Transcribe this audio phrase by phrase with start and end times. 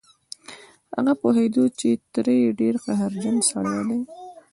[0.95, 3.99] هغه پوهېده چې تره يې ډېر قهرجن سړی دی.